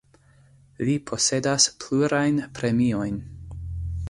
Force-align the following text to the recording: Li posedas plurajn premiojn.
Li 0.87 0.95
posedas 1.11 1.69
plurajn 1.85 2.43
premiojn. 2.61 3.25